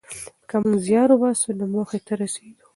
که 0.49 0.55
موږ 0.63 0.77
زیار 0.85 1.09
وباسو 1.11 1.49
نو 1.57 1.65
موخې 1.73 1.99
ته 2.07 2.13
رسېږو. 2.21 2.63